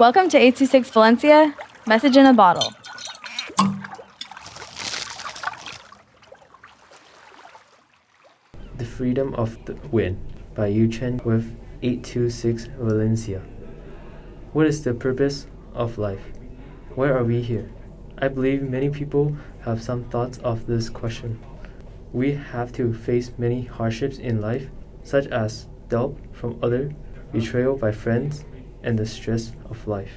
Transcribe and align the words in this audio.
Welcome 0.00 0.30
to 0.30 0.38
826 0.38 0.88
Valencia, 0.92 1.54
message 1.86 2.16
in 2.16 2.24
a 2.24 2.32
bottle. 2.32 2.72
The 8.78 8.86
Freedom 8.86 9.34
of 9.34 9.62
the 9.66 9.74
Wind 9.92 10.18
by 10.54 10.70
Yuquan 10.72 11.22
with 11.26 11.54
826 11.82 12.68
Valencia. 12.78 13.42
What 14.54 14.66
is 14.66 14.82
the 14.82 14.94
purpose 14.94 15.46
of 15.74 15.98
life? 15.98 16.32
Why 16.94 17.08
are 17.08 17.22
we 17.22 17.42
here? 17.42 17.70
I 18.16 18.28
believe 18.28 18.62
many 18.62 18.88
people 18.88 19.36
have 19.66 19.82
some 19.82 20.04
thoughts 20.04 20.38
of 20.38 20.66
this 20.66 20.88
question. 20.88 21.38
We 22.14 22.32
have 22.32 22.72
to 22.72 22.94
face 22.94 23.32
many 23.36 23.64
hardships 23.64 24.16
in 24.16 24.40
life, 24.40 24.70
such 25.04 25.26
as 25.26 25.66
doubt 25.90 26.16
from 26.32 26.58
others, 26.62 26.90
betrayal 27.32 27.76
by 27.76 27.92
friends, 27.92 28.46
and 28.82 28.98
the 28.98 29.06
stress 29.06 29.52
of 29.68 29.86
life. 29.86 30.12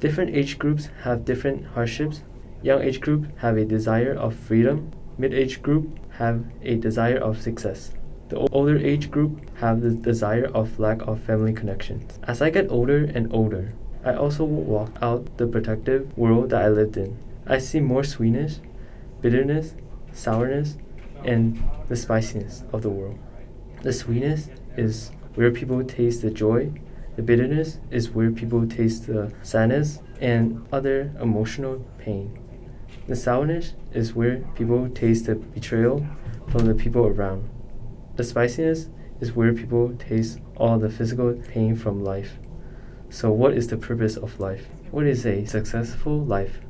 Different 0.00 0.34
age 0.34 0.58
groups 0.58 0.88
have 1.02 1.24
different 1.24 1.66
hardships. 1.66 2.22
Young 2.62 2.82
age 2.82 3.00
group 3.00 3.26
have 3.38 3.56
a 3.56 3.64
desire 3.64 4.12
of 4.12 4.34
freedom. 4.34 4.92
Mid 5.18 5.34
age 5.34 5.62
group 5.62 5.98
have 6.12 6.44
a 6.62 6.76
desire 6.76 7.18
of 7.18 7.40
success. 7.40 7.92
The 8.28 8.38
older 8.52 8.78
age 8.78 9.10
group 9.10 9.40
have 9.58 9.80
the 9.80 9.90
desire 9.90 10.46
of 10.54 10.78
lack 10.78 11.02
of 11.02 11.20
family 11.20 11.52
connections. 11.52 12.18
As 12.22 12.40
I 12.40 12.50
get 12.50 12.70
older 12.70 13.04
and 13.04 13.32
older, 13.32 13.72
I 14.04 14.14
also 14.14 14.44
walk 14.44 14.96
out 15.02 15.36
the 15.36 15.46
protective 15.46 16.16
world 16.16 16.50
that 16.50 16.62
I 16.62 16.68
lived 16.68 16.96
in. 16.96 17.18
I 17.46 17.58
see 17.58 17.80
more 17.80 18.04
sweetness, 18.04 18.60
bitterness, 19.20 19.74
sourness, 20.12 20.78
and 21.24 21.62
the 21.88 21.96
spiciness 21.96 22.64
of 22.72 22.82
the 22.82 22.88
world. 22.88 23.18
The 23.82 23.92
sweetness 23.92 24.48
is 24.76 25.10
where 25.34 25.50
people 25.50 25.82
taste 25.84 26.22
the 26.22 26.30
joy, 26.30 26.72
the 27.16 27.22
bitterness 27.22 27.78
is 27.90 28.10
where 28.10 28.30
people 28.30 28.66
taste 28.66 29.06
the 29.06 29.32
sadness 29.42 30.00
and 30.20 30.66
other 30.72 31.12
emotional 31.20 31.84
pain. 31.98 32.38
The 33.08 33.16
sourness 33.16 33.74
is 33.92 34.14
where 34.14 34.38
people 34.54 34.88
taste 34.88 35.26
the 35.26 35.34
betrayal 35.34 36.06
from 36.48 36.66
the 36.66 36.74
people 36.74 37.06
around. 37.06 37.48
The 38.16 38.24
spiciness 38.24 38.88
is 39.20 39.34
where 39.34 39.52
people 39.52 39.94
taste 39.98 40.38
all 40.56 40.78
the 40.78 40.90
physical 40.90 41.32
pain 41.32 41.74
from 41.74 42.04
life. 42.04 42.38
So, 43.08 43.32
what 43.32 43.54
is 43.54 43.66
the 43.66 43.76
purpose 43.76 44.16
of 44.16 44.38
life? 44.38 44.68
What 44.90 45.06
is 45.06 45.26
a 45.26 45.44
successful 45.44 46.24
life? 46.24 46.60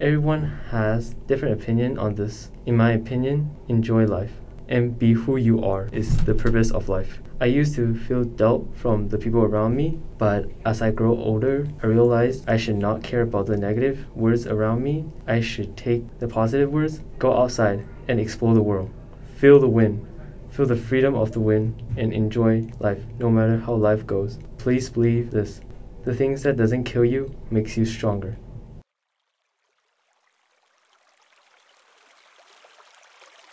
Everyone 0.00 0.44
has 0.70 1.14
different 1.26 1.60
opinion 1.60 1.98
on 1.98 2.14
this. 2.14 2.50
In 2.66 2.76
my 2.76 2.92
opinion, 2.92 3.50
enjoy 3.68 4.06
life 4.06 4.32
and 4.68 4.98
be 4.98 5.12
who 5.12 5.36
you 5.36 5.64
are 5.64 5.88
is 5.92 6.16
the 6.24 6.34
purpose 6.34 6.70
of 6.70 6.88
life. 6.88 7.20
I 7.40 7.46
used 7.46 7.74
to 7.74 7.94
feel 7.94 8.22
doubt 8.22 8.68
from 8.74 9.08
the 9.08 9.18
people 9.18 9.42
around 9.42 9.74
me, 9.74 9.98
but 10.16 10.46
as 10.64 10.80
I 10.80 10.92
grow 10.92 11.16
older, 11.16 11.66
I 11.82 11.86
realized 11.86 12.48
I 12.48 12.56
should 12.56 12.76
not 12.76 13.02
care 13.02 13.22
about 13.22 13.46
the 13.46 13.56
negative 13.56 14.06
words 14.14 14.46
around 14.46 14.82
me. 14.82 15.06
I 15.26 15.40
should 15.40 15.76
take 15.76 16.20
the 16.20 16.28
positive 16.28 16.70
words, 16.70 17.00
go 17.18 17.36
outside, 17.36 17.84
and 18.06 18.20
explore 18.20 18.54
the 18.54 18.62
world. 18.62 18.90
Feel 19.36 19.58
the 19.58 19.68
wind, 19.68 20.06
feel 20.50 20.66
the 20.66 20.76
freedom 20.76 21.14
of 21.14 21.32
the 21.32 21.40
wind, 21.40 21.82
and 21.96 22.12
enjoy 22.12 22.68
life 22.78 23.02
no 23.18 23.28
matter 23.30 23.58
how 23.58 23.74
life 23.74 24.06
goes. 24.06 24.38
Please 24.58 24.88
believe 24.88 25.32
this. 25.32 25.60
The 26.04 26.14
things 26.14 26.42
that 26.44 26.56
doesn't 26.56 26.84
kill 26.84 27.04
you 27.04 27.34
makes 27.50 27.76
you 27.76 27.84
stronger. 27.84 28.36